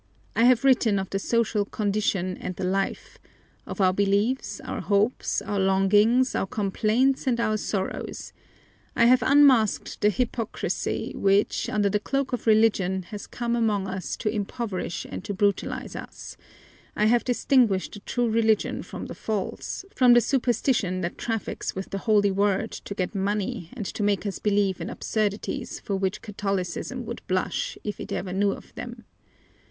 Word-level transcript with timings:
I 0.35 0.45
have 0.45 0.63
written 0.63 0.97
of 0.97 1.11
the 1.11 1.19
social 1.19 1.63
condition 1.63 2.35
and 2.37 2.55
the 2.55 2.63
life, 2.63 3.19
of 3.67 3.79
our 3.79 3.93
beliefs, 3.93 4.59
our 4.61 4.81
hopes, 4.81 5.43
our 5.43 5.59
longings, 5.59 6.33
our 6.33 6.47
complaints, 6.47 7.27
and 7.27 7.39
our 7.39 7.55
sorrows; 7.55 8.33
I 8.95 9.05
have 9.05 9.21
unmasked 9.21 10.01
the 10.01 10.09
hypocrisy 10.09 11.13
which, 11.15 11.69
under 11.69 11.87
the 11.87 11.99
cloak 11.99 12.33
of 12.33 12.47
religion, 12.47 13.03
has 13.11 13.27
come 13.27 13.55
among 13.55 13.87
us 13.87 14.17
to 14.17 14.29
impoverish 14.35 15.05
and 15.07 15.23
to 15.23 15.35
brutalize 15.35 15.95
us, 15.95 16.35
I 16.95 17.05
have 17.05 17.23
distinguished 17.23 17.93
the 17.93 17.99
true 17.99 18.27
religion 18.27 18.81
from 18.81 19.05
the 19.05 19.13
false, 19.13 19.85
from 19.93 20.13
the 20.13 20.21
superstition 20.21 21.01
that 21.01 21.19
traffics 21.19 21.75
with 21.75 21.91
the 21.91 21.99
holy 22.09 22.31
word 22.31 22.71
to 22.71 22.95
get 22.95 23.13
money 23.13 23.69
and 23.73 23.85
to 23.85 24.01
make 24.01 24.25
us 24.25 24.39
believe 24.39 24.81
in 24.81 24.89
absurdities 24.89 25.79
for 25.79 25.95
which 25.95 26.23
Catholicism 26.23 27.05
would 27.05 27.21
blush, 27.27 27.77
if 27.83 27.99
ever 28.11 28.31
it 28.31 28.37
knew 28.37 28.49
of 28.49 28.73
them. 28.73 29.05